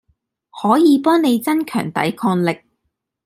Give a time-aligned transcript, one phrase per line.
[0.59, 2.61] 可以幫你增強抵抗力